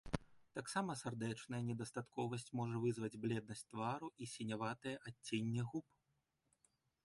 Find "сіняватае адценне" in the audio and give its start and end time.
4.35-5.61